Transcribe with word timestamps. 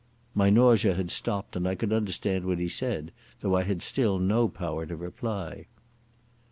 My 0.33 0.49
nausea 0.49 0.95
had 0.95 1.11
stopped 1.11 1.55
and 1.55 1.67
I 1.67 1.75
could 1.75 1.93
understand 1.93 2.43
what 2.45 2.57
he 2.57 2.67
said, 2.67 3.11
though 3.41 3.55
I 3.55 3.61
had 3.61 3.83
still 3.83 4.17
no 4.17 4.47
power 4.47 4.87
to 4.87 4.95
reply. 4.95 5.67